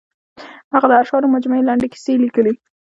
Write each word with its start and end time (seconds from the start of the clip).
هغه 0.73 0.87
د 0.89 0.93
اشعارو 1.01 1.33
مجموعې، 1.35 1.67
لنډې 1.69 1.87
کیسې 1.93 2.13
لیکلي. 2.23 2.53